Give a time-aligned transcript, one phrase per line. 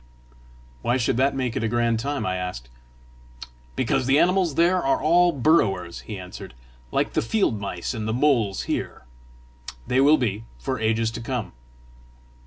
[0.81, 2.69] "Why should that make it a grand time?" I asked.
[3.75, 6.55] "Because the animals there are all burrowers," he answered,"
[6.91, 9.05] like the field mice and the moles here.
[9.85, 11.51] They will be, for ages to come."